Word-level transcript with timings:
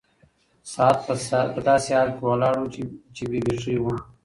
ساعت 0.73 0.97
په 1.55 1.59
داسې 1.69 1.89
حال 1.97 2.09
کې 2.15 2.23
ولاړ 2.27 2.55
و 2.59 2.65
چې 3.15 3.23
بې 3.29 3.39
بيټرۍ 3.45 3.77
و. 3.81 3.85